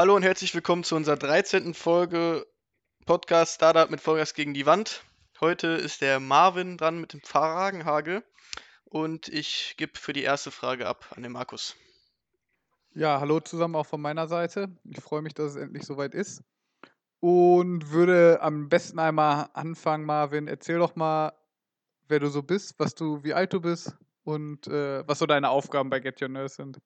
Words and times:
Hallo 0.00 0.16
und 0.16 0.22
herzlich 0.22 0.54
willkommen 0.54 0.82
zu 0.82 0.96
unserer 0.96 1.18
13. 1.18 1.74
Folge 1.74 2.46
Podcast 3.04 3.56
Startup 3.56 3.90
mit 3.90 4.00
Vollgas 4.00 4.32
gegen 4.32 4.54
die 4.54 4.64
Wand. 4.64 5.04
Heute 5.40 5.66
ist 5.66 6.00
der 6.00 6.20
Marvin 6.20 6.78
dran 6.78 7.02
mit 7.02 7.12
dem 7.12 7.20
Fragenhagel 7.20 8.24
und 8.86 9.28
ich 9.28 9.74
gebe 9.76 9.98
für 9.98 10.14
die 10.14 10.22
erste 10.22 10.50
Frage 10.50 10.86
ab 10.86 11.04
an 11.14 11.22
den 11.22 11.32
Markus. 11.32 11.76
Ja, 12.94 13.20
hallo 13.20 13.40
zusammen 13.40 13.74
auch 13.74 13.84
von 13.84 14.00
meiner 14.00 14.26
Seite. 14.26 14.74
Ich 14.84 15.02
freue 15.02 15.20
mich, 15.20 15.34
dass 15.34 15.50
es 15.50 15.56
endlich 15.56 15.84
soweit 15.84 16.14
ist. 16.14 16.44
Und 17.20 17.90
würde 17.90 18.40
am 18.40 18.70
besten 18.70 18.98
einmal 18.98 19.50
anfangen, 19.52 20.06
Marvin. 20.06 20.48
Erzähl 20.48 20.78
doch 20.78 20.96
mal, 20.96 21.34
wer 22.08 22.20
du 22.20 22.30
so 22.30 22.42
bist, 22.42 22.74
was 22.78 22.94
du, 22.94 23.22
wie 23.22 23.34
alt 23.34 23.52
du 23.52 23.60
bist 23.60 23.94
und 24.24 24.66
äh, 24.66 25.06
was 25.06 25.18
so 25.18 25.26
deine 25.26 25.50
Aufgaben 25.50 25.90
bei 25.90 26.00
Get 26.00 26.22
Your 26.22 26.28
Nurse 26.28 26.54
sind. 26.54 26.80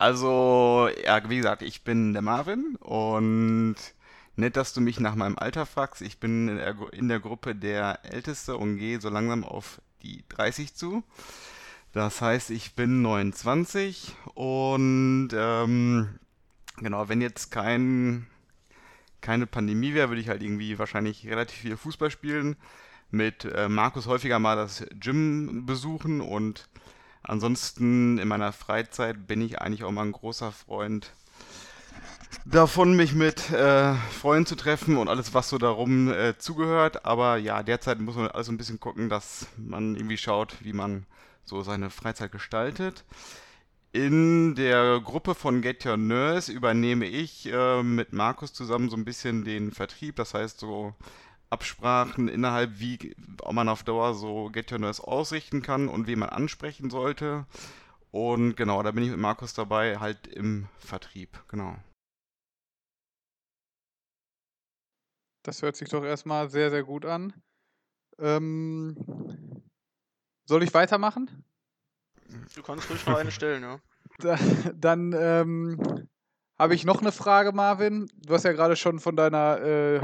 Also, 0.00 0.88
ja, 1.04 1.28
wie 1.28 1.36
gesagt, 1.36 1.60
ich 1.60 1.84
bin 1.84 2.14
der 2.14 2.22
Marvin 2.22 2.76
und 2.76 3.76
nett, 4.34 4.56
dass 4.56 4.72
du 4.72 4.80
mich 4.80 4.98
nach 4.98 5.14
meinem 5.14 5.36
Alter 5.38 5.66
fragst. 5.66 6.00
Ich 6.00 6.18
bin 6.18 6.48
in 6.48 6.56
der, 6.56 6.74
in 6.92 7.08
der 7.08 7.20
Gruppe 7.20 7.54
der 7.54 7.98
Älteste 8.02 8.56
und 8.56 8.78
gehe 8.78 8.98
so 8.98 9.10
langsam 9.10 9.44
auf 9.44 9.82
die 10.02 10.24
30 10.30 10.74
zu. 10.74 11.02
Das 11.92 12.22
heißt, 12.22 12.48
ich 12.48 12.74
bin 12.74 13.02
29 13.02 14.16
und 14.32 15.32
ähm, 15.34 16.18
genau, 16.78 17.10
wenn 17.10 17.20
jetzt 17.20 17.50
kein, 17.50 18.26
keine 19.20 19.46
Pandemie 19.46 19.92
wäre, 19.92 20.08
würde 20.08 20.22
ich 20.22 20.30
halt 20.30 20.42
irgendwie 20.42 20.78
wahrscheinlich 20.78 21.26
relativ 21.26 21.58
viel 21.58 21.76
Fußball 21.76 22.10
spielen, 22.10 22.56
mit 23.10 23.44
äh, 23.44 23.68
Markus 23.68 24.06
häufiger 24.06 24.38
mal 24.38 24.56
das 24.56 24.82
Gym 24.98 25.66
besuchen 25.66 26.22
und 26.22 26.70
ansonsten 27.22 28.18
in 28.18 28.28
meiner 28.28 28.52
Freizeit 28.52 29.26
bin 29.26 29.40
ich 29.40 29.60
eigentlich 29.60 29.84
auch 29.84 29.90
mal 29.90 30.04
ein 30.04 30.12
großer 30.12 30.52
Freund 30.52 31.12
davon, 32.44 32.96
mich 32.96 33.14
mit 33.14 33.50
äh, 33.50 33.94
Freunden 33.94 34.46
zu 34.46 34.56
treffen 34.56 34.96
und 34.96 35.08
alles, 35.08 35.34
was 35.34 35.48
so 35.48 35.58
darum 35.58 36.12
äh, 36.12 36.36
zugehört. 36.38 37.04
Aber 37.04 37.36
ja, 37.36 37.62
derzeit 37.62 38.00
muss 38.00 38.16
man 38.16 38.28
also 38.28 38.52
ein 38.52 38.58
bisschen 38.58 38.80
gucken, 38.80 39.08
dass 39.08 39.46
man 39.56 39.94
irgendwie 39.96 40.16
schaut, 40.16 40.56
wie 40.60 40.72
man 40.72 41.06
so 41.44 41.62
seine 41.62 41.90
Freizeit 41.90 42.32
gestaltet. 42.32 43.04
In 43.92 44.54
der 44.54 45.00
Gruppe 45.00 45.34
von 45.34 45.62
Get 45.62 45.84
Your 45.84 45.96
Nurse 45.96 46.52
übernehme 46.52 47.06
ich 47.06 47.50
äh, 47.52 47.82
mit 47.82 48.12
Markus 48.12 48.52
zusammen 48.52 48.88
so 48.88 48.96
ein 48.96 49.04
bisschen 49.04 49.44
den 49.44 49.72
Vertrieb, 49.72 50.16
das 50.16 50.32
heißt 50.32 50.60
so 50.60 50.94
Absprachen 51.50 52.28
innerhalb, 52.28 52.78
wie 52.78 53.14
ob 53.42 53.52
man 53.52 53.68
auf 53.68 53.82
Dauer 53.82 54.14
so 54.14 54.50
Get 54.50 54.70
Your 54.70 54.78
Nurse 54.78 55.02
ausrichten 55.06 55.62
kann 55.62 55.88
und 55.88 56.06
wie 56.06 56.16
man 56.16 56.28
ansprechen 56.28 56.90
sollte. 56.90 57.46
Und 58.12 58.56
genau, 58.56 58.82
da 58.82 58.90
bin 58.92 59.04
ich 59.04 59.10
mit 59.10 59.18
Markus 59.18 59.54
dabei, 59.54 59.98
halt 59.98 60.26
im 60.26 60.68
Vertrieb, 60.78 61.42
genau. 61.48 61.76
Das 65.42 65.62
hört 65.62 65.76
sich 65.76 65.88
doch 65.88 66.04
erstmal 66.04 66.50
sehr, 66.50 66.70
sehr 66.70 66.84
gut 66.84 67.04
an. 67.04 67.32
Ähm, 68.18 68.96
soll 70.44 70.62
ich 70.62 70.74
weitermachen? 70.74 71.44
Du 72.54 72.62
kannst 72.62 72.90
ruhig 72.90 73.06
noch 73.06 73.16
eine 73.16 73.30
stellen, 73.30 73.62
ja. 73.62 73.80
Da, 74.18 74.36
dann 74.74 75.14
ähm, 75.16 76.08
habe 76.58 76.74
ich 76.74 76.84
noch 76.84 77.00
eine 77.00 77.12
Frage, 77.12 77.52
Marvin. 77.52 78.10
Du 78.16 78.34
hast 78.34 78.44
ja 78.44 78.52
gerade 78.52 78.76
schon 78.76 78.98
von 78.98 79.16
deiner, 79.16 79.60
äh, 79.62 80.00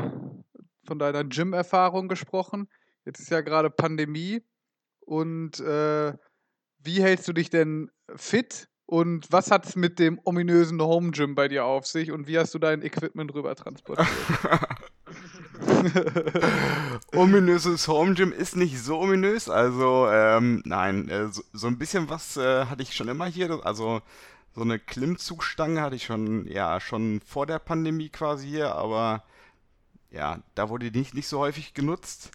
von 0.86 0.98
deiner 0.98 1.24
Gym-Erfahrung 1.24 2.08
gesprochen. 2.08 2.68
Jetzt 3.04 3.20
ist 3.20 3.30
ja 3.30 3.40
gerade 3.40 3.70
Pandemie. 3.70 4.42
Und 5.00 5.60
äh, 5.60 6.12
wie 6.78 7.02
hältst 7.02 7.28
du 7.28 7.32
dich 7.32 7.50
denn 7.50 7.90
fit? 8.14 8.68
Und 8.86 9.26
was 9.32 9.50
hat 9.50 9.66
es 9.66 9.74
mit 9.74 9.98
dem 9.98 10.20
ominösen 10.24 10.80
Home 10.80 11.10
Gym 11.10 11.34
bei 11.34 11.48
dir 11.48 11.64
auf 11.64 11.86
sich? 11.86 12.12
Und 12.12 12.28
wie 12.28 12.38
hast 12.38 12.54
du 12.54 12.60
dein 12.60 12.82
Equipment 12.82 13.34
rüber 13.34 13.56
transportiert? 13.56 14.06
Ominöses 17.12 17.88
Home 17.88 18.14
Gym 18.14 18.32
ist 18.32 18.56
nicht 18.56 18.80
so 18.80 19.00
ominös. 19.00 19.48
Also, 19.48 20.08
ähm, 20.08 20.62
nein, 20.64 21.08
äh, 21.08 21.28
so, 21.28 21.42
so, 21.52 21.66
ein 21.66 21.78
bisschen 21.78 22.08
was 22.08 22.36
äh, 22.36 22.66
hatte 22.66 22.82
ich 22.82 22.94
schon 22.94 23.08
immer 23.08 23.26
hier. 23.26 23.60
Also, 23.64 24.02
so 24.54 24.62
eine 24.62 24.78
Klimmzugstange 24.78 25.82
hatte 25.82 25.96
ich 25.96 26.04
schon, 26.04 26.46
ja, 26.46 26.80
schon 26.80 27.20
vor 27.26 27.46
der 27.46 27.58
Pandemie 27.58 28.08
quasi 28.08 28.48
hier, 28.48 28.74
aber 28.74 29.24
ja, 30.16 30.40
da 30.54 30.68
wurde 30.68 30.90
die 30.90 30.98
nicht, 30.98 31.14
nicht 31.14 31.28
so 31.28 31.38
häufig 31.38 31.74
genutzt. 31.74 32.30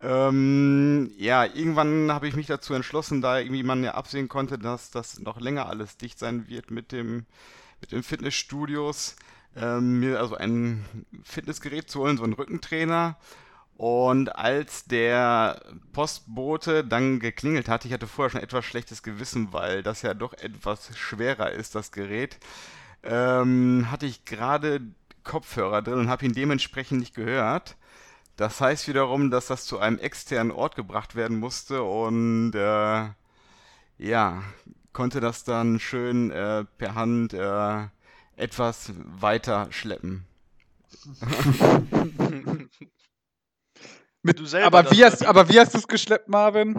Ähm, 0.00 1.10
ja, 1.16 1.44
irgendwann 1.44 2.12
habe 2.12 2.28
ich 2.28 2.36
mich 2.36 2.46
dazu 2.46 2.74
entschlossen, 2.74 3.22
da 3.22 3.38
irgendwie 3.38 3.62
man 3.62 3.82
ja 3.82 3.94
absehen 3.94 4.28
konnte, 4.28 4.58
dass 4.58 4.90
das 4.90 5.18
noch 5.20 5.40
länger 5.40 5.68
alles 5.68 5.96
dicht 5.96 6.18
sein 6.18 6.48
wird 6.48 6.70
mit 6.70 6.92
dem, 6.92 7.26
mit 7.80 7.92
den 7.92 8.02
Fitnessstudios 8.02 9.16
ähm, 9.56 10.00
mir 10.00 10.20
also 10.20 10.36
ein 10.36 10.84
Fitnessgerät 11.24 11.90
zu 11.90 12.00
holen, 12.00 12.18
so 12.18 12.24
einen 12.24 12.34
Rückentrainer. 12.34 13.16
Und 13.76 14.34
als 14.36 14.86
der 14.86 15.60
Postbote 15.92 16.82
dann 16.84 17.20
geklingelt 17.20 17.68
hat, 17.68 17.84
ich 17.84 17.92
hatte 17.92 18.06
vorher 18.06 18.30
schon 18.30 18.40
etwas 18.40 18.64
schlechtes 18.64 19.02
Gewissen, 19.02 19.52
weil 19.52 19.82
das 19.82 20.02
ja 20.02 20.14
doch 20.14 20.32
etwas 20.34 20.96
schwerer 20.96 21.50
ist, 21.52 21.74
das 21.74 21.92
Gerät, 21.92 22.38
ähm, 23.02 23.90
hatte 23.90 24.06
ich 24.06 24.24
gerade 24.24 24.80
Kopfhörer 25.26 25.82
drin 25.82 25.98
und 25.98 26.08
habe 26.08 26.24
ihn 26.24 26.32
dementsprechend 26.32 27.00
nicht 27.00 27.14
gehört. 27.14 27.76
Das 28.36 28.60
heißt 28.60 28.88
wiederum, 28.88 29.30
dass 29.30 29.46
das 29.46 29.64
zu 29.66 29.78
einem 29.78 29.98
externen 29.98 30.52
Ort 30.52 30.76
gebracht 30.76 31.14
werden 31.14 31.38
musste 31.38 31.82
und 31.82 32.52
äh, 32.54 33.08
ja, 33.98 34.42
konnte 34.92 35.20
das 35.20 35.44
dann 35.44 35.80
schön 35.80 36.30
äh, 36.30 36.64
per 36.78 36.94
Hand 36.94 37.34
äh, 37.34 37.86
etwas 38.36 38.92
weiter 38.96 39.68
schleppen. 39.70 40.26
Mit, 44.22 44.54
aber, 44.54 44.90
wie 44.90 45.04
hast, 45.04 45.24
aber 45.24 45.48
wie 45.48 45.60
hast 45.60 45.72
du 45.74 45.78
es 45.78 45.86
geschleppt, 45.86 46.28
Marvin? 46.28 46.74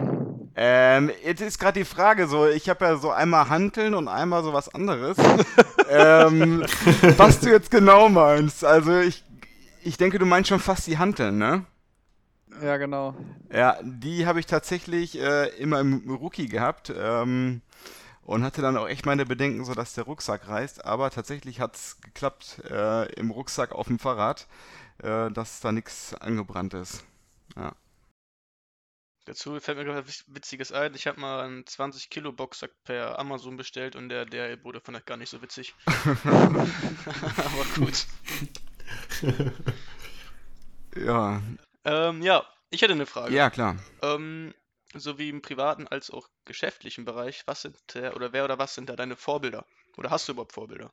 Ähm, 0.60 1.12
jetzt 1.24 1.40
ist 1.40 1.60
gerade 1.60 1.78
die 1.78 1.84
Frage 1.84 2.26
so, 2.26 2.48
ich 2.48 2.68
habe 2.68 2.84
ja 2.84 2.96
so 2.96 3.12
einmal 3.12 3.48
Hanteln 3.48 3.94
und 3.94 4.08
einmal 4.08 4.42
so 4.42 4.52
was 4.52 4.74
anderes. 4.74 5.16
ähm, 5.88 6.64
was 7.16 7.38
du 7.38 7.48
jetzt 7.48 7.70
genau 7.70 8.08
meinst. 8.08 8.64
Also 8.64 8.98
ich, 8.98 9.22
ich 9.84 9.98
denke, 9.98 10.18
du 10.18 10.26
meinst 10.26 10.48
schon 10.48 10.58
fast 10.58 10.88
die 10.88 10.98
Hanteln, 10.98 11.38
ne? 11.38 11.64
Ja, 12.60 12.76
genau. 12.76 13.14
Ja, 13.52 13.78
die 13.82 14.26
habe 14.26 14.40
ich 14.40 14.46
tatsächlich 14.46 15.16
äh, 15.20 15.46
immer 15.60 15.78
im 15.78 16.10
Rookie 16.10 16.48
gehabt. 16.48 16.92
Ähm, 16.98 17.62
und 18.24 18.42
hatte 18.42 18.60
dann 18.60 18.76
auch 18.76 18.88
echt 18.88 19.06
meine 19.06 19.26
Bedenken, 19.26 19.64
so 19.64 19.74
dass 19.74 19.94
der 19.94 20.04
Rucksack 20.04 20.48
reißt. 20.48 20.84
Aber 20.84 21.10
tatsächlich 21.10 21.60
hat 21.60 21.76
es 21.76 22.00
geklappt 22.00 22.62
äh, 22.68 23.10
im 23.14 23.30
Rucksack 23.30 23.72
auf 23.72 23.86
dem 23.86 24.00
Fahrrad, 24.00 24.48
äh, 25.04 25.30
dass 25.30 25.60
da 25.60 25.70
nichts 25.70 26.14
angebrannt 26.14 26.74
ist. 26.74 27.04
Ja. 27.56 27.72
Dazu 29.28 29.60
fällt 29.60 29.76
mir 29.76 29.84
gerade 29.84 30.08
was 30.08 30.24
Witziges 30.28 30.72
ein. 30.72 30.94
Ich 30.94 31.06
habe 31.06 31.20
mal 31.20 31.44
einen 31.44 31.66
20 31.66 32.08
Kilo 32.08 32.32
Boxsack 32.32 32.70
per 32.84 33.18
Amazon 33.18 33.58
bestellt 33.58 33.94
und 33.94 34.08
der, 34.08 34.24
der 34.24 34.64
wurde 34.64 34.80
von 34.80 34.98
gar 35.04 35.18
nicht 35.18 35.28
so 35.28 35.42
witzig. 35.42 35.74
Aber 35.86 37.64
gut. 37.74 38.06
ja. 40.96 41.42
Ähm, 41.84 42.22
ja, 42.22 42.42
ich 42.70 42.80
hätte 42.80 42.94
eine 42.94 43.04
Frage. 43.04 43.34
Ja, 43.34 43.50
klar. 43.50 43.76
Ähm, 44.00 44.54
sowie 44.94 45.28
im 45.28 45.42
privaten 45.42 45.86
als 45.86 46.10
auch 46.10 46.30
geschäftlichen 46.46 47.04
Bereich, 47.04 47.42
was 47.44 47.60
sind 47.60 47.76
oder 48.14 48.32
wer 48.32 48.44
oder 48.44 48.58
was 48.58 48.74
sind 48.74 48.88
da 48.88 48.96
deine 48.96 49.14
Vorbilder? 49.14 49.66
Oder 49.98 50.08
hast 50.08 50.26
du 50.26 50.32
überhaupt 50.32 50.54
Vorbilder? 50.54 50.90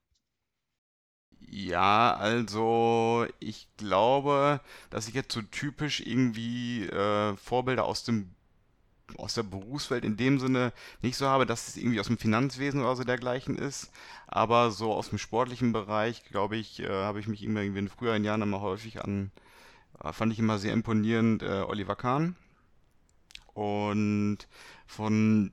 Ja, 1.41 2.13
also 2.15 3.27
ich 3.39 3.67
glaube, 3.77 4.59
dass 4.89 5.07
ich 5.07 5.13
jetzt 5.13 5.33
so 5.33 5.41
typisch 5.41 6.01
irgendwie 6.01 6.85
äh, 6.85 7.35
Vorbilder 7.37 7.85
aus 7.85 8.03
dem 8.03 8.31
aus 9.17 9.35
der 9.35 9.43
Berufswelt 9.43 10.03
in 10.03 10.17
dem 10.17 10.39
Sinne 10.39 10.73
nicht 11.01 11.15
so 11.17 11.27
habe, 11.27 11.45
dass 11.45 11.67
es 11.67 11.77
irgendwie 11.77 11.99
aus 11.99 12.07
dem 12.07 12.17
Finanzwesen 12.17 12.81
oder 12.81 12.95
so 12.95 13.03
dergleichen 13.03 13.57
ist, 13.57 13.91
aber 14.27 14.71
so 14.71 14.93
aus 14.93 15.09
dem 15.09 15.19
sportlichen 15.19 15.73
Bereich, 15.73 16.23
glaube 16.25 16.57
ich, 16.57 16.79
äh, 16.81 16.89
habe 16.89 17.19
ich 17.19 17.27
mich 17.27 17.43
irgendwie 17.43 17.79
in 17.79 17.89
früheren 17.89 18.23
Jahren 18.23 18.41
immer 18.41 18.61
häufig 18.61 19.03
an, 19.03 19.31
äh, 20.03 20.11
fand 20.13 20.33
ich 20.33 20.39
immer 20.39 20.57
sehr 20.59 20.73
imponierend, 20.73 21.43
äh, 21.43 21.63
Oliver 21.67 21.95
Kahn. 21.95 22.35
Und 23.53 24.39
von, 24.85 25.51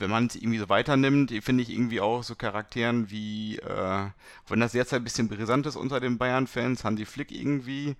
wenn 0.00 0.10
man 0.10 0.26
es 0.26 0.36
irgendwie 0.36 0.58
so 0.58 0.68
weiternimmt, 0.68 1.32
finde 1.42 1.62
ich 1.62 1.70
irgendwie 1.70 2.00
auch 2.00 2.22
so 2.22 2.34
Charakteren 2.34 3.10
wie, 3.10 3.58
äh, 3.58 4.06
wenn 4.48 4.60
das 4.60 4.72
derzeit 4.72 5.02
ein 5.02 5.04
bisschen 5.04 5.28
brisant 5.28 5.66
ist 5.66 5.76
unter 5.76 6.00
den 6.00 6.18
Bayern-Fans, 6.18 6.84
Hansi 6.84 7.04
Flick 7.04 7.30
irgendwie 7.30 7.96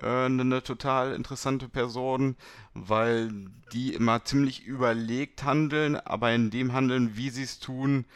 äh, 0.00 0.06
eine, 0.06 0.42
eine 0.42 0.62
total 0.62 1.12
interessante 1.14 1.68
Person, 1.68 2.36
weil 2.74 3.30
die 3.72 3.92
immer 3.94 4.24
ziemlich 4.24 4.64
überlegt 4.64 5.44
handeln, 5.44 5.96
aber 5.96 6.32
in 6.32 6.50
dem 6.50 6.72
Handeln, 6.72 7.16
wie 7.16 7.30
sie 7.30 7.42
es 7.42 7.60
tun, 7.60 8.06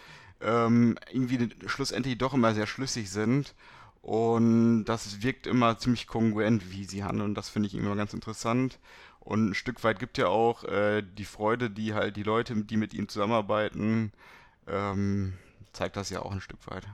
ähm, 0.41 0.99
irgendwie 1.13 1.51
schlussendlich 1.67 2.19
doch 2.19 2.35
immer 2.35 2.55
sehr 2.55 2.67
schlüssig 2.67 3.11
sind. 3.11 3.55
Und 4.03 4.85
das 4.85 5.23
wirkt 5.23 5.47
immer 5.47 5.79
ziemlich 5.79 6.07
kongruent, 6.07 6.71
wie 6.71 6.85
sie 6.85 7.03
handeln. 7.03 7.35
Das 7.35 7.49
finde 7.49 7.67
ich 7.67 7.75
immer 7.75 7.97
ganz 7.97 8.15
interessant. 8.15 8.79
Und 9.27 9.51
ein 9.51 9.55
Stück 9.55 9.83
weit 9.83 9.99
gibt 9.99 10.19
ja 10.19 10.29
auch 10.29 10.63
äh, 10.63 11.03
die 11.03 11.25
Freude, 11.25 11.69
die 11.69 11.95
halt 11.95 12.17
die 12.17 12.23
Leute, 12.23 12.55
die 12.55 12.77
mit 12.77 12.95
ihm 12.95 13.09
zusammenarbeiten, 13.09 14.13
ähm, 14.69 15.37
zeigt 15.73 15.97
das 15.97 16.11
ja 16.11 16.23
auch 16.23 16.31
ein 16.31 16.41
Stück 16.41 16.61
weit. 16.69 16.87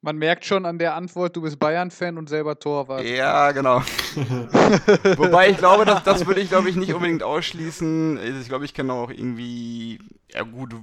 Man 0.00 0.16
merkt 0.16 0.46
schon 0.46 0.64
an 0.64 0.78
der 0.78 0.94
Antwort, 0.94 1.36
du 1.36 1.42
bist 1.42 1.58
Bayern-Fan 1.58 2.16
und 2.16 2.30
selber 2.30 2.58
Torwart. 2.58 3.04
Ja, 3.04 3.52
genau. 3.52 3.80
Wobei 5.18 5.50
ich 5.50 5.58
glaube, 5.58 5.84
das, 5.84 6.02
das 6.04 6.26
würde 6.26 6.40
ich, 6.40 6.48
glaube 6.48 6.70
ich, 6.70 6.76
nicht 6.76 6.94
unbedingt 6.94 7.22
ausschließen. 7.22 8.40
Ich 8.40 8.48
glaube, 8.48 8.64
ich 8.64 8.72
kann 8.72 8.90
auch 8.90 9.10
irgendwie, 9.10 9.98
ja 10.32 10.44
gut, 10.44 10.74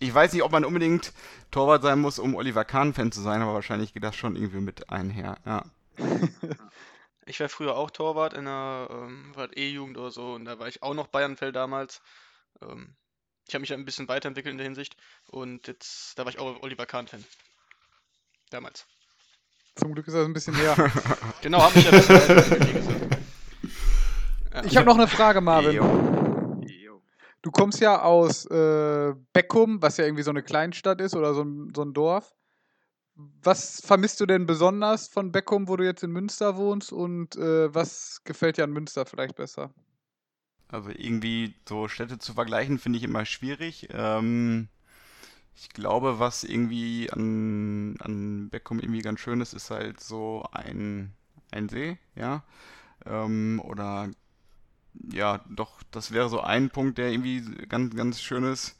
ich 0.00 0.12
weiß 0.12 0.32
nicht, 0.32 0.42
ob 0.42 0.50
man 0.50 0.64
unbedingt 0.64 1.12
Torwart 1.52 1.82
sein 1.82 2.00
muss, 2.00 2.18
um 2.18 2.34
Oliver 2.34 2.64
Kahn-Fan 2.64 3.12
zu 3.12 3.20
sein, 3.20 3.42
aber 3.42 3.54
wahrscheinlich 3.54 3.94
geht 3.94 4.02
das 4.02 4.16
schon 4.16 4.34
irgendwie 4.34 4.60
mit 4.60 4.90
einher, 4.90 5.36
ja. 5.46 5.62
Ich 7.26 7.38
war 7.38 7.48
früher 7.48 7.76
auch 7.76 7.90
Torwart 7.90 8.32
in 8.32 8.46
der 8.46 8.88
ähm, 8.90 9.32
E-Jugend 9.54 9.96
oder 9.98 10.10
so 10.10 10.32
und 10.32 10.46
da 10.46 10.58
war 10.58 10.66
ich 10.66 10.82
auch 10.82 10.94
noch 10.94 11.06
Bayern-Fan 11.06 11.52
damals. 11.52 12.02
Ähm, 12.60 12.96
ich 13.46 13.54
habe 13.54 13.60
mich 13.60 13.72
ein 13.72 13.84
bisschen 13.84 14.08
weiterentwickelt 14.08 14.50
in 14.50 14.58
der 14.58 14.64
Hinsicht 14.64 14.96
und 15.28 15.68
jetzt, 15.68 16.18
da 16.18 16.24
war 16.24 16.32
ich 16.32 16.40
auch 16.40 16.60
Oliver 16.62 16.86
Kahn-Fan. 16.86 17.24
Damals. 18.50 18.84
Zum 19.76 19.94
Glück 19.94 20.08
ist 20.08 20.14
das 20.14 20.24
ein 20.24 20.32
bisschen 20.32 20.56
her. 20.56 20.74
genau, 21.42 21.62
habe 21.62 21.78
ich 21.78 21.84
ja. 21.84 23.10
Ja. 24.52 24.64
Ich 24.64 24.76
habe 24.76 24.86
noch 24.86 24.96
eine 24.96 25.06
Frage, 25.06 25.40
Marvin. 25.40 25.78
Du 27.42 27.50
kommst 27.50 27.80
ja 27.80 28.02
aus 28.02 28.44
äh, 28.46 29.14
Beckum, 29.32 29.80
was 29.80 29.96
ja 29.96 30.04
irgendwie 30.04 30.24
so 30.24 30.30
eine 30.30 30.42
Kleinstadt 30.42 31.00
ist 31.00 31.14
oder 31.14 31.34
so 31.34 31.42
ein, 31.42 31.72
so 31.74 31.82
ein 31.82 31.94
Dorf. 31.94 32.34
Was 33.14 33.80
vermisst 33.80 34.20
du 34.20 34.26
denn 34.26 34.46
besonders 34.46 35.08
von 35.08 35.32
Beckum, 35.32 35.68
wo 35.68 35.76
du 35.76 35.84
jetzt 35.84 36.02
in 36.02 36.10
Münster 36.10 36.56
wohnst? 36.56 36.92
Und 36.92 37.36
äh, 37.36 37.74
was 37.74 38.22
gefällt 38.24 38.56
dir 38.56 38.64
an 38.64 38.72
Münster 38.72 39.04
vielleicht 39.06 39.36
besser? 39.36 39.72
Also 40.68 40.90
irgendwie 40.90 41.54
so 41.68 41.88
Städte 41.88 42.18
zu 42.18 42.32
vergleichen, 42.34 42.78
finde 42.78 42.98
ich 42.98 43.04
immer 43.04 43.24
schwierig. 43.24 43.88
Ähm, 43.92 44.68
ich 45.56 45.68
glaube, 45.70 46.18
was 46.18 46.44
irgendwie 46.44 47.10
an, 47.10 47.96
an 47.98 48.48
Beckum 48.50 48.78
irgendwie 48.78 49.02
ganz 49.02 49.20
schön 49.20 49.40
ist, 49.40 49.52
ist 49.52 49.70
halt 49.70 50.00
so 50.00 50.46
ein, 50.52 51.12
ein 51.50 51.68
See, 51.68 51.98
ja. 52.14 52.44
Ähm, 53.04 53.60
oder 53.64 54.10
ja, 55.12 55.40
doch, 55.48 55.82
das 55.90 56.12
wäre 56.12 56.28
so 56.28 56.40
ein 56.40 56.70
Punkt, 56.70 56.98
der 56.98 57.10
irgendwie 57.10 57.42
ganz, 57.68 57.94
ganz 57.96 58.20
schön 58.20 58.44
ist. 58.44 58.78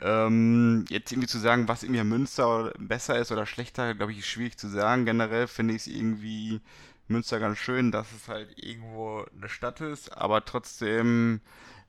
Ähm, 0.00 0.84
jetzt 0.88 1.12
irgendwie 1.12 1.28
zu 1.28 1.38
sagen, 1.38 1.68
was 1.68 1.82
irgendwie 1.82 2.02
Münster 2.04 2.72
besser 2.78 3.18
ist 3.18 3.32
oder 3.32 3.46
schlechter, 3.46 3.94
glaube 3.94 4.12
ich, 4.12 4.18
ist 4.20 4.26
schwierig 4.26 4.58
zu 4.58 4.68
sagen. 4.68 5.04
Generell 5.04 5.46
finde 5.46 5.74
ich 5.74 5.82
es 5.82 5.86
irgendwie 5.88 6.60
Münster 7.08 7.40
ganz 7.40 7.58
schön, 7.58 7.92
dass 7.92 8.12
es 8.12 8.28
halt 8.28 8.56
irgendwo 8.56 9.24
eine 9.36 9.48
Stadt 9.48 9.80
ist, 9.80 10.16
aber 10.16 10.44
trotzdem 10.44 11.40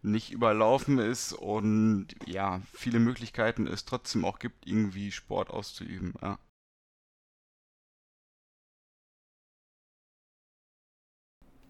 nicht 0.03 0.31
überlaufen 0.31 0.97
ist 0.99 1.33
und 1.33 2.07
ja, 2.25 2.61
viele 2.73 2.99
Möglichkeiten 2.99 3.67
es 3.67 3.85
trotzdem 3.85 4.25
auch 4.25 4.39
gibt, 4.39 4.67
irgendwie 4.67 5.11
Sport 5.11 5.51
auszuüben. 5.51 6.13
Ja. 6.21 6.39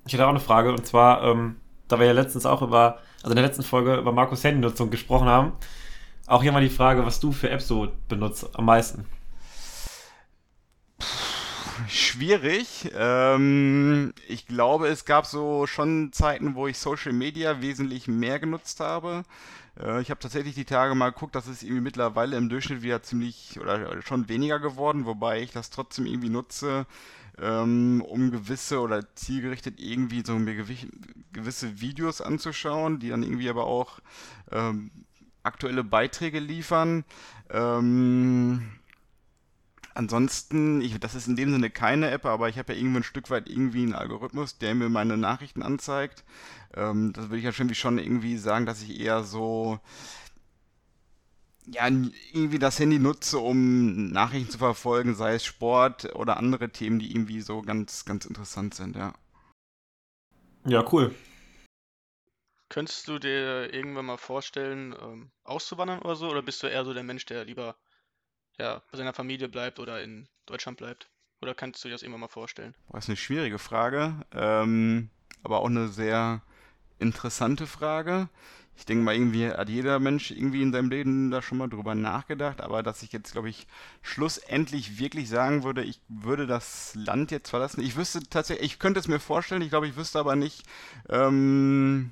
Ich 0.05 0.13
hätte 0.13 0.25
auch 0.25 0.29
eine 0.29 0.39
Frage 0.39 0.71
und 0.71 0.85
zwar, 0.85 1.23
ähm, 1.23 1.60
da 1.91 1.99
wir 1.99 2.07
ja 2.07 2.13
letztens 2.13 2.45
auch 2.45 2.61
über, 2.61 2.99
also 3.21 3.31
in 3.31 3.35
der 3.35 3.45
letzten 3.45 3.63
Folge 3.63 3.95
über 3.95 4.11
Markus 4.11 4.43
Handynutzung 4.43 4.89
gesprochen 4.89 5.27
haben, 5.27 5.53
auch 6.27 6.41
hier 6.41 6.51
mal 6.51 6.61
die 6.61 6.69
Frage, 6.69 7.05
was 7.05 7.19
du 7.19 7.31
für 7.31 7.49
Apps 7.49 7.67
so 7.67 7.89
benutzt 8.07 8.49
am 8.53 8.65
meisten 8.65 9.05
schwierig. 11.87 12.91
Ähm, 12.95 14.13
ich 14.27 14.47
glaube, 14.47 14.87
es 14.87 15.05
gab 15.05 15.25
so 15.25 15.67
schon 15.67 16.11
Zeiten, 16.13 16.55
wo 16.55 16.67
ich 16.67 16.77
Social 16.77 17.13
Media 17.13 17.61
wesentlich 17.61 18.07
mehr 18.07 18.39
genutzt 18.39 18.79
habe. 18.79 19.23
Äh, 19.79 20.01
ich 20.01 20.09
habe 20.09 20.19
tatsächlich 20.19 20.55
die 20.55 20.65
Tage 20.65 20.95
mal 20.95 21.11
geguckt, 21.11 21.35
dass 21.35 21.47
es 21.47 21.63
irgendwie 21.63 21.81
mittlerweile 21.81 22.37
im 22.37 22.49
Durchschnitt 22.49 22.81
wieder 22.81 23.03
ziemlich 23.03 23.59
oder 23.59 24.01
schon 24.01 24.29
weniger 24.29 24.59
geworden, 24.59 25.05
wobei 25.05 25.41
ich 25.41 25.51
das 25.51 25.69
trotzdem 25.69 26.05
irgendwie 26.05 26.29
nutze, 26.29 26.85
ähm, 27.39 28.03
um 28.07 28.31
gewisse 28.31 28.79
oder 28.79 29.15
zielgerichtet 29.15 29.79
irgendwie 29.79 30.23
so 30.25 30.37
mir 30.37 30.65
gewisse 31.31 31.81
Videos 31.81 32.21
anzuschauen, 32.21 32.99
die 32.99 33.09
dann 33.09 33.23
irgendwie 33.23 33.49
aber 33.49 33.65
auch 33.65 33.99
ähm, 34.51 34.91
aktuelle 35.43 35.83
Beiträge 35.83 36.39
liefern. 36.39 37.03
Ähm, 37.49 38.71
Ansonsten, 39.93 40.81
ich, 40.81 40.97
das 40.99 41.15
ist 41.15 41.27
in 41.27 41.35
dem 41.35 41.51
Sinne 41.51 41.69
keine 41.69 42.11
App, 42.11 42.25
aber 42.25 42.47
ich 42.47 42.57
habe 42.57 42.73
ja 42.73 42.79
irgendwie 42.79 42.99
ein 42.99 43.03
Stück 43.03 43.29
weit 43.29 43.49
irgendwie 43.49 43.83
einen 43.83 43.93
Algorithmus, 43.93 44.57
der 44.57 44.73
mir 44.73 44.89
meine 44.89 45.17
Nachrichten 45.17 45.63
anzeigt. 45.63 46.23
Ähm, 46.73 47.11
das 47.13 47.25
würde 47.25 47.37
ich 47.37 47.43
ja 47.43 47.51
schon, 47.51 47.69
wie 47.69 47.75
schon 47.75 47.97
irgendwie 47.97 48.37
sagen, 48.37 48.65
dass 48.65 48.81
ich 48.81 48.99
eher 48.99 49.23
so 49.23 49.79
ja, 51.71 51.87
irgendwie 51.87 52.59
das 52.59 52.79
Handy 52.79 52.99
nutze, 52.99 53.39
um 53.39 54.09
Nachrichten 54.09 54.49
zu 54.51 54.57
verfolgen, 54.57 55.15
sei 55.15 55.35
es 55.35 55.45
Sport 55.45 56.15
oder 56.15 56.37
andere 56.37 56.69
Themen, 56.69 56.99
die 56.99 57.11
irgendwie 57.11 57.41
so 57.41 57.61
ganz, 57.61 58.05
ganz 58.05 58.25
interessant 58.25 58.73
sind, 58.73 58.95
ja. 58.95 59.13
Ja, 60.65 60.85
cool. 60.91 61.15
Könntest 62.69 63.07
du 63.07 63.19
dir 63.19 63.73
irgendwann 63.73 64.05
mal 64.05 64.17
vorstellen, 64.17 64.95
ähm, 65.01 65.31
auszuwandern 65.43 65.99
oder 65.99 66.15
so? 66.15 66.29
Oder 66.29 66.41
bist 66.41 66.61
du 66.63 66.67
eher 66.67 66.85
so 66.85 66.93
der 66.93 67.03
Mensch, 67.03 67.25
der 67.25 67.45
lieber 67.45 67.75
ja, 68.57 68.81
bei 68.91 68.97
seiner 68.97 69.13
Familie 69.13 69.49
bleibt 69.49 69.79
oder 69.79 70.03
in 70.03 70.29
Deutschland 70.45 70.77
bleibt? 70.77 71.09
Oder 71.41 71.55
kannst 71.55 71.83
du 71.83 71.87
dir 71.87 71.93
das 71.93 72.03
immer 72.03 72.17
mal 72.17 72.27
vorstellen? 72.27 72.75
Das 72.91 73.05
ist 73.05 73.09
eine 73.09 73.17
schwierige 73.17 73.57
Frage, 73.57 74.25
ähm, 74.31 75.09
aber 75.43 75.59
auch 75.59 75.65
eine 75.65 75.87
sehr 75.87 76.43
interessante 77.01 77.67
Frage. 77.67 78.29
Ich 78.77 78.85
denke 78.85 79.03
mal, 79.03 79.13
irgendwie 79.13 79.49
hat 79.49 79.69
jeder 79.69 79.99
Mensch 79.99 80.31
irgendwie 80.31 80.61
in 80.61 80.71
seinem 80.71 80.89
Leben 80.89 81.29
da 81.29 81.41
schon 81.41 81.57
mal 81.57 81.67
drüber 81.67 81.93
nachgedacht, 81.93 82.61
aber 82.61 82.81
dass 82.81 83.03
ich 83.03 83.11
jetzt, 83.11 83.33
glaube 83.33 83.49
ich, 83.49 83.67
schlussendlich 84.01 84.97
wirklich 84.97 85.29
sagen 85.29 85.63
würde, 85.63 85.83
ich 85.83 85.99
würde 86.07 86.47
das 86.47 86.95
Land 86.95 87.31
jetzt 87.31 87.49
verlassen. 87.49 87.81
Ich 87.81 87.95
wüsste 87.95 88.21
tatsächlich, 88.29 88.65
ich 88.65 88.79
könnte 88.79 88.99
es 88.99 89.07
mir 89.07 89.19
vorstellen, 89.19 89.61
ich 89.61 89.69
glaube, 89.69 89.87
ich 89.87 89.97
wüsste 89.97 90.19
aber 90.19 90.35
nicht, 90.35 90.63
ähm, 91.09 92.11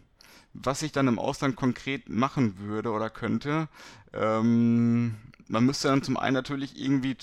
was 0.54 0.82
ich 0.82 0.92
dann 0.92 1.08
im 1.08 1.18
Ausland 1.20 1.56
konkret 1.56 2.10
machen 2.10 2.60
würde 2.60 2.92
oder 2.92 3.10
könnte. 3.10 3.68
Ähm, 4.14 5.16
man 5.48 5.66
müsste 5.66 5.88
dann 5.88 6.04
zum 6.04 6.18
einen 6.18 6.36
natürlich 6.36 6.80
irgendwie 6.80 7.18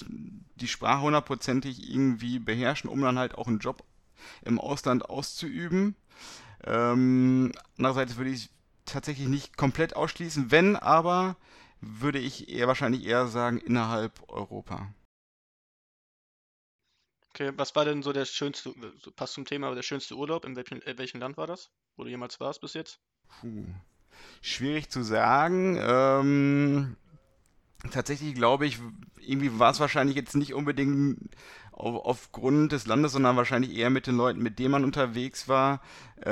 die 0.57 0.69
Sprache 0.69 1.03
hundertprozentig 1.03 1.89
irgendwie 1.89 2.39
beherrschen, 2.39 2.91
um 2.91 3.01
dann 3.01 3.19
halt 3.19 3.37
auch 3.37 3.47
einen 3.47 3.61
Job 3.61 3.85
im 4.43 4.59
Ausland 4.59 5.09
auszuüben. 5.09 5.95
Ähm, 6.67 7.53
andererseits 7.79 8.17
würde 8.17 8.31
ich 8.31 8.51
tatsächlich 8.85 9.29
nicht 9.29 9.57
komplett 9.57 9.97
ausschließen, 9.97 10.51
wenn 10.51 10.77
aber 10.77 11.37
würde 11.81 12.19
ich 12.19 12.49
eher 12.49 12.69
wahrscheinlich 12.69 13.05
eher 13.05 13.27
sagen 13.29 13.59
innerhalb 13.59 14.23
Europa. 14.29 14.93
Okay, 17.31 17.53
was 17.57 17.75
war 17.77 17.85
denn 17.85 18.03
so 18.03 18.13
der 18.13 18.25
schönste, 18.25 18.73
passt 19.15 19.35
zum 19.35 19.45
Thema, 19.45 19.67
aber 19.67 19.77
der 19.77 19.83
schönste 19.83 20.15
Urlaub? 20.17 20.47
In 20.47 20.57
welchem, 20.57 20.81
in 20.81 20.99
welchem 20.99 21.21
Land 21.21 21.37
war 21.37 21.47
das, 21.47 21.71
wo 21.97 22.05
du 22.05 22.11
jemals 22.11 22.41
warst 22.41 22.63
bis 22.63 22.73
jetzt? 22.73 22.99
Puh. 23.29 23.67
Schwierig 24.41 24.89
zu 24.89 25.03
sagen. 25.03 25.79
Ähm, 25.79 26.97
tatsächlich 27.91 28.35
glaube 28.35 28.67
ich, 28.67 28.79
irgendwie 29.21 29.59
war 29.59 29.71
es 29.71 29.81
wahrscheinlich 29.81 30.17
jetzt 30.17 30.35
nicht 30.35 30.55
unbedingt 30.55 31.19
auf, 31.77 32.05
aufgrund 32.05 32.73
des 32.73 32.87
Landes, 32.87 33.13
sondern 33.13 33.37
wahrscheinlich 33.37 33.77
eher 33.77 33.91
mit 33.91 34.07
den 34.07 34.17
Leuten, 34.17 34.43
mit 34.43 34.59
denen 34.59 34.73
man 34.73 34.85
unterwegs 34.85 35.49
war, 35.49 35.81
äh, 36.23 36.31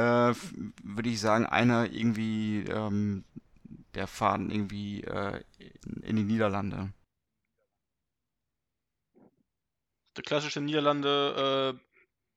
würde 0.82 1.08
ich 1.08 1.20
sagen, 1.20 1.46
einer 1.46 1.92
irgendwie 1.92 2.64
ähm, 2.64 3.24
der 3.94 4.06
Faden 4.06 4.50
irgendwie 4.50 5.02
äh, 5.04 5.42
in, 5.58 6.02
in, 6.02 6.16
die 6.16 6.24
Niederlande. 6.24 6.92
Der 10.16 10.24
klassische 10.24 10.60
Niederlande 10.60 11.78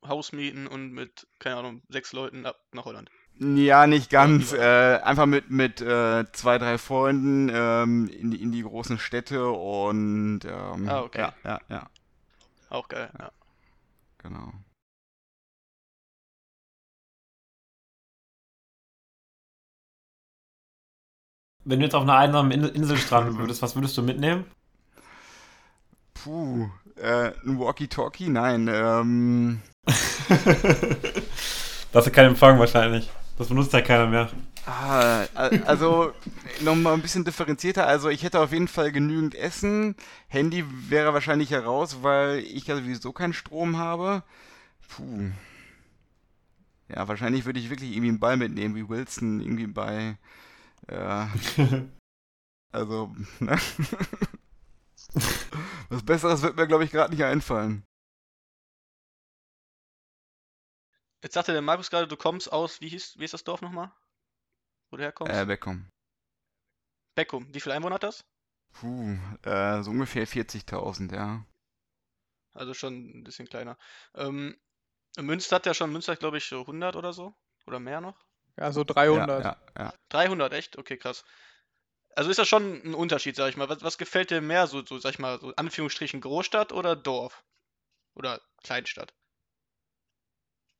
äh, 0.03 0.07
Hausmieten 0.07 0.67
und 0.67 0.91
mit, 0.91 1.27
keine 1.39 1.57
Ahnung, 1.57 1.81
sechs 1.89 2.13
Leuten 2.13 2.45
ab 2.45 2.59
nach 2.73 2.85
Holland. 2.85 3.09
Ja, 3.39 3.85
nicht 3.85 4.09
ganz. 4.09 4.51
Äh, 4.51 4.99
einfach 5.03 5.27
mit, 5.27 5.51
mit 5.51 5.79
äh, 5.79 6.25
zwei, 6.31 6.57
drei 6.57 6.77
Freunden 6.77 7.49
ähm, 7.53 8.09
in, 8.09 8.31
die, 8.31 8.41
in 8.41 8.51
die 8.51 8.63
großen 8.63 8.97
Städte 8.97 9.47
und 9.47 10.41
ähm, 10.45 10.89
ah, 10.89 11.01
okay. 11.01 11.19
ja, 11.19 11.33
ja, 11.43 11.61
ja. 11.69 11.89
Auch 12.69 12.87
geil, 12.87 13.09
ja. 13.17 13.31
Genau. 14.19 14.51
Wenn 21.63 21.79
du 21.79 21.85
jetzt 21.85 21.95
auf 21.95 22.03
einer 22.03 22.15
einsamen 22.17 22.51
Insel 22.51 22.97
stranden 22.97 23.37
würdest, 23.39 23.61
was 23.61 23.75
würdest 23.75 23.97
du 23.97 24.01
mitnehmen? 24.01 24.45
Puh, 26.13 26.69
äh, 26.95 27.31
ein 27.45 27.59
Walkie-Talkie? 27.59 28.29
Nein, 28.29 28.69
ähm. 28.71 29.61
da 29.85 29.93
hast 31.93 32.07
du 32.07 32.11
keinen 32.11 32.29
Empfang 32.29 32.59
wahrscheinlich. 32.59 33.09
Das 33.37 33.49
benutzt 33.49 33.73
ja 33.73 33.81
keiner 33.81 34.07
mehr. 34.07 34.29
Ah, 34.65 35.25
also 35.65 36.11
nochmal 36.61 36.93
ein 36.93 37.01
bisschen 37.01 37.25
differenzierter. 37.25 37.87
Also 37.87 38.09
ich 38.09 38.23
hätte 38.23 38.39
auf 38.39 38.51
jeden 38.51 38.67
Fall 38.67 38.91
genügend 38.91 39.35
Essen. 39.35 39.95
Handy 40.27 40.65
wäre 40.89 41.13
wahrscheinlich 41.13 41.51
heraus, 41.51 42.03
weil 42.03 42.39
ich 42.39 42.67
ja 42.67 42.75
sowieso 42.75 43.13
keinen 43.13 43.33
Strom 43.33 43.77
habe. 43.77 44.23
Puh. 44.89 45.31
Ja, 46.89 47.07
wahrscheinlich 47.07 47.45
würde 47.45 47.59
ich 47.59 47.69
wirklich 47.69 47.91
irgendwie 47.91 48.09
einen 48.09 48.19
Ball 48.19 48.37
mitnehmen, 48.37 48.75
wie 48.75 48.87
Wilson 48.87 49.41
irgendwie 49.41 49.67
bei. 49.67 50.17
Äh, 50.87 51.25
also, 52.71 53.13
ne? 53.39 53.57
Was 55.89 56.03
Besseres 56.03 56.41
wird 56.41 56.55
mir, 56.55 56.67
glaube 56.67 56.83
ich, 56.83 56.91
gerade 56.91 57.13
nicht 57.13 57.23
einfallen. 57.23 57.83
Jetzt 61.23 61.33
sagte 61.33 61.51
der 61.51 61.61
Markus 61.61 61.89
gerade, 61.89 62.07
du 62.07 62.15
kommst 62.15 62.51
aus, 62.51 62.79
wie 62.79 62.89
hieß, 62.89 63.17
wie 63.17 63.25
ist 63.25 63.33
das 63.33 63.43
Dorf 63.43 63.61
nochmal? 63.61 63.91
Wo 64.89 64.97
du 64.97 65.03
herkommst? 65.03 65.33
Äh, 65.33 65.45
Beckum. 65.45 65.89
Beckum. 67.17 67.53
Wie 67.53 67.59
viele 67.59 67.75
Einwohner 67.75 67.95
hat 67.95 68.03
das? 68.03 68.23
Puh, 68.71 69.17
äh, 69.43 69.83
so 69.83 69.91
ungefähr 69.91 70.25
40.000, 70.25 71.11
ja. 71.11 71.43
Also 72.53 72.73
schon 72.73 73.19
ein 73.19 73.23
bisschen 73.23 73.47
kleiner. 73.47 73.77
Ähm, 74.15 74.57
Münster 75.19 75.57
hat 75.57 75.65
ja 75.67 75.73
schon, 75.75 75.91
Münster 75.93 76.13
hat 76.13 76.19
glaube 76.19 76.37
ich 76.39 76.45
so 76.45 76.65
100 76.67 76.95
oder 76.97 77.13
so. 77.13 77.35
Oder 77.67 77.79
mehr 77.79 78.01
noch? 78.01 78.25
Ja, 78.57 78.71
so 78.71 78.83
Ja, 79.09 79.29
300. 79.29 79.43
ja, 79.43 79.57
ja. 79.77 79.93
300, 80.09 80.53
echt? 80.53 80.77
Okay, 80.77 80.97
krass. 80.97 81.25
Also 82.15 82.29
ist 82.31 82.39
das 82.39 82.47
schon 82.49 82.81
ein 82.85 82.95
Unterschied, 82.95 83.35
sag 83.37 83.49
ich 83.49 83.57
mal. 83.57 83.69
Was, 83.69 83.83
was 83.83 83.97
gefällt 83.99 84.31
dir 84.31 84.41
mehr, 84.41 84.67
so, 84.67 84.85
so, 84.85 84.99
sag 84.99 85.11
ich 85.11 85.19
mal, 85.19 85.39
so 85.39 85.53
Anführungsstrichen 85.55 86.21
Großstadt 86.21 86.73
oder 86.73 86.95
Dorf? 86.95 87.45
Oder 88.15 88.41
Kleinstadt? 88.63 89.13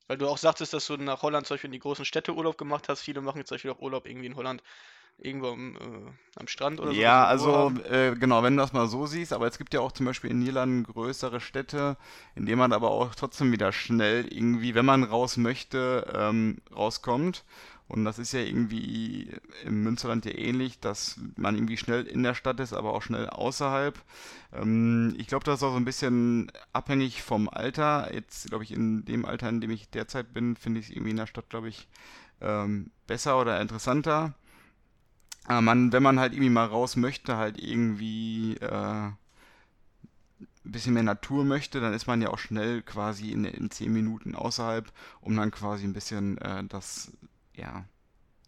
Weil 0.08 0.18
du 0.18 0.28
auch 0.28 0.38
sagtest, 0.38 0.74
dass 0.74 0.88
du 0.88 0.98
nach 0.98 1.22
Holland 1.22 1.48
zum 1.48 1.56
Beispiel 1.56 1.70
in 1.70 1.72
die 1.74 1.80
großen 1.80 2.04
Städte 2.06 2.34
Urlaub 2.34 2.58
gemacht 2.58 2.90
hast. 2.90 3.02
Viele 3.02 3.22
machen 3.22 3.38
jetzt 3.38 3.48
zum 3.50 3.56
Beispiel 3.56 3.72
auch 3.72 3.80
Urlaub 3.80 4.06
irgendwie 4.06 4.28
in 4.28 4.36
Holland, 4.36 4.62
irgendwo 5.20 5.50
am, 5.50 5.76
äh, 5.76 6.40
am 6.40 6.48
Strand 6.48 6.80
oder 6.80 6.94
so. 6.94 7.00
Ja, 7.00 7.26
also 7.26 7.72
äh, 7.90 8.16
genau, 8.16 8.44
wenn 8.44 8.56
du 8.56 8.62
das 8.62 8.74
mal 8.74 8.88
so 8.88 9.06
siehst, 9.06 9.34
aber 9.34 9.48
es 9.48 9.58
gibt 9.58 9.74
ja 9.74 9.80
auch 9.82 9.92
zum 9.92 10.06
Beispiel 10.06 10.30
in 10.30 10.40
Niederlanden 10.40 10.84
größere 10.84 11.40
Städte, 11.40 11.98
in 12.36 12.46
denen 12.46 12.60
man 12.60 12.74
aber 12.74 12.92
auch 12.92 13.16
trotzdem 13.16 13.52
wieder 13.52 13.72
schnell 13.72 14.32
irgendwie, 14.32 14.76
wenn 14.76 14.86
man 14.86 15.04
raus 15.04 15.38
möchte, 15.38 16.12
ähm, 16.14 16.58
rauskommt. 16.76 17.44
Und 17.90 18.04
das 18.04 18.20
ist 18.20 18.34
ja 18.34 18.42
irgendwie 18.42 19.30
im 19.64 19.84
Münsterland 19.84 20.26
ja 20.26 20.34
ähnlich, 20.34 20.80
dass 20.82 21.20
man 21.38 21.56
irgendwie 21.56 21.78
schnell 21.78 22.06
in 22.06 22.22
der 22.22 22.36
Stadt 22.36 22.60
ist, 22.60 22.74
aber 22.74 22.94
auch 22.94 23.02
schnell 23.02 23.30
außerhalb. 23.30 23.98
Ähm, 24.54 25.16
ich 25.18 25.28
glaube, 25.28 25.46
das 25.46 25.60
ist 25.60 25.64
auch 25.64 25.72
so 25.72 25.78
ein 25.78 25.86
bisschen 25.86 26.52
abhängig 26.74 27.24
vom 27.24 27.48
Alter. 27.48 28.14
Jetzt, 28.14 28.50
glaube 28.50 28.66
ich, 28.66 28.72
in 28.72 29.06
dem 29.06 29.24
Alter, 29.24 29.48
in 29.48 29.62
dem 29.62 29.72
ich 29.72 29.90
derzeit 29.90 30.34
bin, 30.34 30.58
finde 30.58 30.82
ich 30.82 30.88
es 30.88 30.92
irgendwie 30.92 31.12
in 31.12 31.18
der 31.18 31.28
Stadt, 31.28 31.50
glaube 31.50 31.70
ich, 31.70 31.88
ähm, 32.42 32.92
besser 33.08 33.40
oder 33.40 33.62
interessanter. 33.62 34.34
Aber 35.48 35.62
man, 35.62 35.94
wenn 35.94 36.04
man 36.04 36.20
halt 36.20 36.34
irgendwie 36.34 36.50
mal 36.50 36.66
raus 36.66 36.96
möchte, 36.98 37.38
halt 37.38 37.58
irgendwie 37.58 38.58
äh, 38.58 38.68
ein 38.68 39.18
bisschen 40.64 40.94
mehr 40.94 41.04
Natur 41.04 41.46
möchte, 41.46 41.80
dann 41.80 41.94
ist 41.94 42.06
man 42.06 42.22
ja 42.22 42.30
auch 42.30 42.38
schnell 42.38 42.82
quasi 42.82 43.32
in, 43.32 43.46
in 43.46 43.72
10 43.72 43.92
Minuten 43.92 44.36
außerhalb, 44.36 44.92
um 45.22 45.36
dann 45.36 45.52
quasi 45.52 45.86
ein 45.86 45.94
bisschen 45.94 46.38
äh, 46.40 46.64
das, 46.66 47.12
ja, 47.56 47.86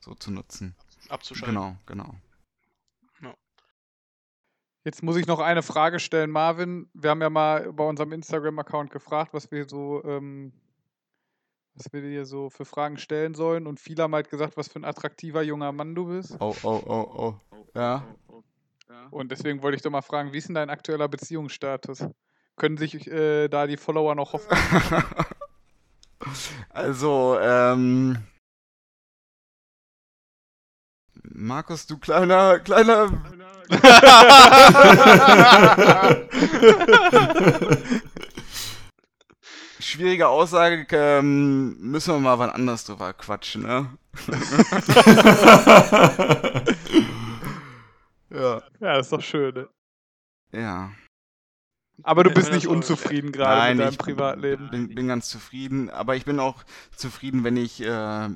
so 0.01 0.13
zu 0.13 0.32
nutzen. 0.32 0.75
Abzuschalten. 1.08 1.56
Genau, 1.56 1.75
genau. 1.86 2.15
Jetzt 4.86 5.03
muss 5.03 5.18
ich 5.18 5.27
noch 5.27 5.39
eine 5.39 5.62
Frage 5.62 6.00
stellen, 6.00 6.32
Marvin. 6.32 6.89
Wir 6.94 7.10
haben 7.10 7.22
ja 7.22 7.29
mal 7.29 7.72
bei 7.74 7.84
unserem 7.84 8.13
Instagram-Account 8.13 8.91
gefragt, 8.91 9.34
was 9.34 9.51
wir 9.51 9.68
so, 9.68 10.03
ähm, 10.06 10.53
was 11.75 11.91
wir 11.91 12.01
dir 12.01 12.25
so 12.25 12.49
für 12.49 12.65
Fragen 12.65 12.97
stellen 12.97 13.33
sollen. 13.33 13.67
Und 13.67 13.79
viele 13.79 14.03
haben 14.03 14.13
halt 14.13 14.29
gesagt, 14.29 14.57
was 14.57 14.67
für 14.67 14.79
ein 14.79 14.85
attraktiver 14.85 15.41
junger 15.41 15.71
Mann 15.71 15.95
du 15.95 16.07
bist. 16.07 16.35
Oh, 16.39 16.55
oh, 16.63 16.81
oh, 16.85 17.11
oh. 17.17 17.35
Ja. 17.75 18.03
Und 19.11 19.31
deswegen 19.31 19.61
wollte 19.61 19.75
ich 19.75 19.81
doch 19.81 19.91
mal 19.91 20.01
fragen, 20.01 20.33
wie 20.33 20.38
ist 20.38 20.47
denn 20.47 20.55
dein 20.55 20.69
aktueller 20.69 21.07
Beziehungsstatus? 21.07 22.05
Können 22.57 22.77
sich 22.77 23.07
äh, 23.07 23.47
da 23.47 23.67
die 23.67 23.77
Follower 23.77 24.15
noch 24.15 24.33
hoffen? 24.33 24.49
Also, 26.69 27.39
ähm. 27.41 28.17
Markus, 31.23 31.88
du 31.88 31.97
kleiner, 31.97 32.59
kleiner. 32.59 33.09
Schwierige 39.79 40.27
Aussage, 40.27 40.86
ähm, 40.91 41.79
müssen 41.79 42.13
wir 42.13 42.19
mal 42.19 42.38
wann 42.38 42.50
anders 42.50 42.83
drüber 42.83 43.13
quatschen, 43.13 43.62
ne? 43.63 43.98
ja. 48.29 48.62
ja, 48.79 48.93
das 48.95 49.05
ist 49.05 49.13
doch 49.13 49.21
schön. 49.21 49.55
Ne? 49.55 49.69
Ja. 50.51 50.91
Aber 52.03 52.24
du 52.24 52.31
bist 52.31 52.51
nicht 52.51 52.67
unzufrieden 52.67 53.31
gerade 53.31 53.57
Nein, 53.59 53.77
mit 53.77 53.86
deinem 53.86 53.93
ich 53.93 53.98
Privatleben. 53.98 54.69
Bin, 54.69 54.93
bin 54.95 55.07
ganz 55.07 55.29
zufrieden, 55.29 55.89
aber 55.89 56.17
ich 56.17 56.25
bin 56.25 56.41
auch 56.41 56.63
zufrieden, 56.95 57.45
wenn 57.45 57.55
ich 57.55 57.81
äh, 57.81 58.29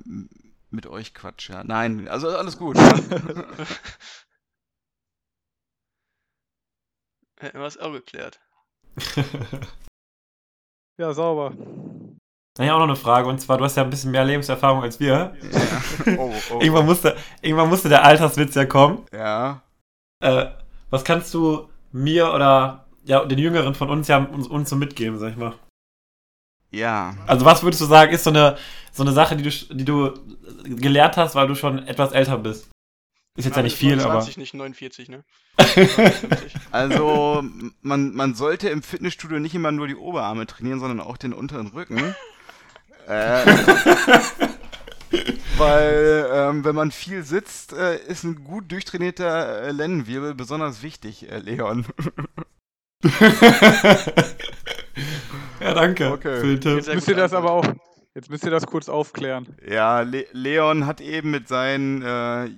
mit 0.69 0.87
euch 0.87 1.13
quatsche. 1.13 1.53
Ja. 1.53 1.63
Nein, 1.63 2.07
also 2.07 2.29
alles 2.29 2.57
gut. 2.57 2.77
Ja. 2.77 2.93
Hätten 7.39 7.59
wir 7.59 7.65
es 7.65 7.77
auch 7.77 7.91
geklärt. 7.91 8.39
Ja, 10.99 11.13
sauber. 11.13 11.53
Naja, 12.57 12.75
auch 12.75 12.79
noch 12.79 12.85
eine 12.87 12.95
Frage. 12.95 13.27
Und 13.27 13.39
zwar, 13.39 13.57
du 13.57 13.63
hast 13.63 13.75
ja 13.77 13.83
ein 13.83 13.89
bisschen 13.89 14.11
mehr 14.11 14.25
Lebenserfahrung 14.25 14.83
als 14.83 14.99
wir. 14.99 15.35
ja. 16.05 16.15
Oh, 16.17 16.31
oh. 16.51 16.59
Irgendwann 16.59 16.85
musste, 16.85 17.15
irgendwann 17.41 17.69
musste 17.69 17.89
der 17.89 18.03
Alterswitz 18.05 18.53
ja 18.55 18.65
kommen. 18.65 19.05
Ja. 19.11 19.61
Äh, 20.23 20.47
was 20.91 21.03
kannst 21.03 21.33
du 21.33 21.67
mir 21.91 22.31
oder 22.31 22.85
ja, 23.05 23.25
den 23.25 23.39
Jüngeren 23.39 23.73
von 23.73 23.89
uns 23.89 24.07
ja 24.07 24.17
uns, 24.17 24.47
uns 24.47 24.69
so 24.69 24.75
mitgeben, 24.75 25.17
sag 25.17 25.31
ich 25.31 25.37
mal? 25.37 25.53
Ja. 26.71 27.15
Also 27.27 27.45
was 27.45 27.63
würdest 27.63 27.81
du 27.81 27.85
sagen, 27.85 28.11
ist 28.13 28.23
so 28.23 28.29
eine, 28.29 28.57
so 28.91 29.03
eine 29.03 29.11
Sache, 29.13 29.35
die 29.35 29.43
du, 29.43 29.49
sch- 29.49 29.73
die 29.73 29.85
du 29.85 30.11
gelernt 30.63 31.17
hast, 31.17 31.35
weil 31.35 31.47
du 31.47 31.55
schon 31.55 31.87
etwas 31.87 32.11
älter 32.11 32.37
bist? 32.37 32.69
Ist 33.35 33.45
jetzt 33.45 33.55
ja 33.55 33.63
nicht 33.63 33.77
viel, 33.77 33.99
aber. 33.99 34.13
20, 34.19 34.37
nicht 34.37 34.53
49, 34.53 35.09
ne? 35.09 35.23
Also, 36.71 37.43
man, 37.81 38.13
man 38.13 38.35
sollte 38.35 38.69
im 38.69 38.83
Fitnessstudio 38.83 39.39
nicht 39.39 39.55
immer 39.55 39.71
nur 39.71 39.87
die 39.87 39.95
Oberarme 39.95 40.45
trainieren, 40.45 40.79
sondern 40.79 40.99
auch 40.99 41.17
den 41.17 41.33
unteren 41.33 41.67
Rücken. 41.67 41.97
äh, 43.07 43.45
weil, 45.57 46.29
ähm, 46.31 46.63
wenn 46.65 46.75
man 46.75 46.91
viel 46.91 47.23
sitzt, 47.23 47.73
äh, 47.73 47.97
ist 48.05 48.23
ein 48.23 48.43
gut 48.43 48.71
durchtrainierter 48.71 49.63
äh, 49.63 49.71
Lendenwirbel 49.71 50.35
besonders 50.35 50.81
wichtig, 50.83 51.29
äh, 51.31 51.39
Leon. 51.39 51.85
ja, 55.59 55.73
danke 55.73 56.11
Okay. 56.11 56.39
für 56.39 56.47
den 56.47 56.61
Tipp. 56.61 56.83
Sehr 56.83 56.95
Müsst 56.95 57.07
ihr 57.07 57.15
das 57.15 57.33
aber 57.33 57.51
auch. 57.51 57.65
Jetzt 58.15 58.29
müsst 58.29 58.43
ihr 58.43 58.51
das 58.51 58.67
kurz 58.67 58.89
aufklären. 58.89 59.55
Ja, 59.67 60.01
Le 60.01 60.27
Leon 60.33 60.85
hat 60.85 61.01
eben 61.01 61.31
mit 61.31 61.47
seinen, 61.47 62.03
äh, 62.03 62.49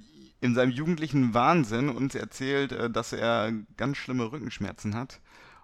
in 0.42 0.56
seinem 0.56 0.72
jugendlichen 0.72 1.34
Wahnsinn 1.34 1.90
uns 1.90 2.16
erzählt, 2.16 2.72
äh, 2.72 2.90
dass 2.90 3.14
er 3.14 3.52
ganz 3.78 3.98
schlimme 3.98 4.32
Rückenschmerzen 4.32 4.96
hat. 4.96 5.20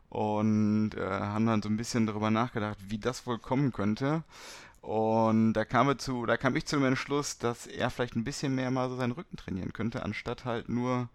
Und 0.09 0.91
äh, 0.95 1.01
haben 1.09 1.45
dann 1.45 1.61
so 1.61 1.69
ein 1.69 1.77
bisschen 1.77 2.05
darüber 2.05 2.31
nachgedacht, 2.31 2.77
wie 2.89 2.97
das 2.99 3.25
wohl 3.25 3.39
kommen 3.39 3.71
könnte. 3.71 4.23
Und 4.81 5.53
da 5.53 5.63
kam, 5.63 5.97
zu, 5.99 6.25
da 6.25 6.35
kam 6.37 6.55
ich 6.55 6.65
zu 6.65 6.75
dem 6.77 6.85
Entschluss, 6.85 7.37
dass 7.37 7.67
er 7.67 7.89
vielleicht 7.89 8.15
ein 8.15 8.23
bisschen 8.25 8.55
mehr 8.55 8.71
mal 8.71 8.89
so 8.89 8.95
seinen 8.97 9.11
Rücken 9.13 9.37
trainieren 9.37 9.71
könnte, 9.73 10.03
anstatt 10.03 10.43
halt 10.43 10.67
nur 10.69 11.07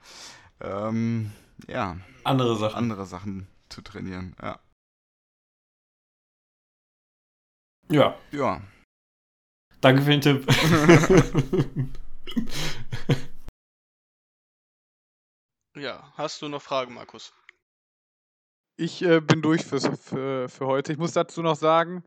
ähm, 0.61 1.33
ja, 1.67 1.97
Andere 2.25 2.57
Sachen. 2.57 2.75
andere 2.77 3.07
Sachen 3.07 3.47
zu 3.69 3.83
trainieren. 3.83 4.35
Ja. 4.41 4.59
Ja, 7.91 8.17
Ja. 8.33 8.61
danke 9.81 10.03
für 10.03 10.11
den 10.17 10.21
Tipp. 10.21 10.47
Ja, 15.77 16.11
hast 16.17 16.41
du 16.41 16.49
noch 16.49 16.63
Fragen, 16.63 16.95
Markus? 16.95 17.35
Ich 18.77 19.03
äh, 19.03 19.21
bin 19.21 19.43
durch 19.43 19.65
fürs, 19.65 19.87
für, 19.99 20.49
für 20.49 20.67
heute. 20.67 20.93
Ich 20.93 20.99
muss 20.99 21.13
dazu 21.13 21.43
noch 21.43 21.57
sagen, 21.57 22.03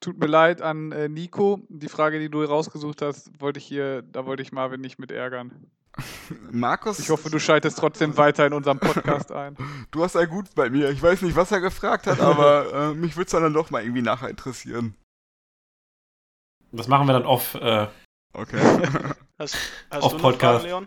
tut 0.00 0.18
mir 0.18 0.26
leid 0.26 0.62
an 0.62 0.92
äh, 0.92 1.08
Nico. 1.08 1.60
Die 1.68 1.88
Frage, 1.88 2.18
die 2.18 2.30
du 2.30 2.42
rausgesucht 2.42 3.02
hast, 3.02 3.40
wollte 3.40 3.58
ich 3.58 3.66
hier, 3.66 4.02
da 4.02 4.26
wollte 4.26 4.42
ich 4.42 4.52
Marvin 4.52 4.80
nicht 4.80 4.98
mit 4.98 5.10
ärgern. 5.10 5.70
Markus, 6.50 6.98
Ich 6.98 7.10
hoffe, 7.10 7.30
du 7.30 7.38
schaltest 7.38 7.78
trotzdem 7.78 8.16
weiter 8.16 8.46
in 8.46 8.52
unserem 8.52 8.78
Podcast 8.78 9.32
ein. 9.32 9.56
du 9.90 10.04
hast 10.04 10.16
ein 10.16 10.28
Gut 10.28 10.54
bei 10.54 10.68
mir. 10.68 10.90
Ich 10.90 11.02
weiß 11.02 11.22
nicht, 11.22 11.34
was 11.36 11.50
er 11.50 11.60
gefragt 11.60 12.06
hat, 12.06 12.20
aber 12.20 12.72
äh, 12.72 12.94
mich 12.94 13.16
würde 13.16 13.26
es 13.26 13.32
dann 13.32 13.52
doch 13.54 13.70
mal 13.70 13.82
irgendwie 13.82 14.02
nachher 14.02 14.28
interessieren. 14.28 14.94
Das 16.72 16.88
machen 16.88 17.06
wir 17.06 17.14
dann 17.14 17.26
off. 17.26 17.54
Äh, 17.54 17.88
Okay. 18.32 18.60
Hast, 19.38 19.56
hast 19.90 20.02
noch 20.02 20.18
Podcast. 20.18 20.60
Fragen, 20.60 20.86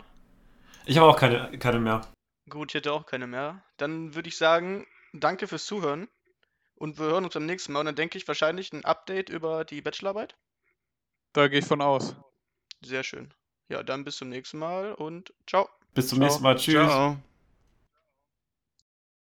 Ich 0.86 0.98
habe 0.98 1.08
auch 1.08 1.18
keine, 1.18 1.56
keine 1.58 1.78
mehr. 1.78 2.00
Gut, 2.48 2.70
ich 2.70 2.74
hätte 2.74 2.92
auch 2.92 3.06
keine 3.06 3.26
mehr. 3.26 3.62
Dann 3.76 4.14
würde 4.14 4.28
ich 4.28 4.36
sagen, 4.36 4.86
danke 5.12 5.46
fürs 5.46 5.66
Zuhören. 5.66 6.08
Und 6.74 6.98
wir 6.98 7.06
hören 7.06 7.24
uns 7.24 7.34
beim 7.34 7.46
nächsten 7.46 7.72
Mal. 7.72 7.80
Und 7.80 7.86
dann 7.86 7.96
denke 7.96 8.18
ich 8.18 8.26
wahrscheinlich 8.26 8.72
ein 8.72 8.84
Update 8.84 9.28
über 9.28 9.64
die 9.64 9.80
Bachelorarbeit. 9.80 10.36
Da 11.32 11.48
gehe 11.48 11.60
ich 11.60 11.66
von 11.66 11.80
aus. 11.80 12.16
Sehr 12.82 13.04
schön. 13.04 13.32
Ja, 13.68 13.82
dann 13.82 14.04
bis 14.04 14.16
zum 14.16 14.28
nächsten 14.28 14.58
Mal 14.58 14.92
und 14.92 15.32
ciao. 15.46 15.68
Bis 15.94 16.08
zum 16.08 16.18
Ciao. 16.18 16.26
nächsten 16.26 16.42
Mal. 16.42 16.56
Tschüss. 16.56 16.74
Ciao. 16.74 17.16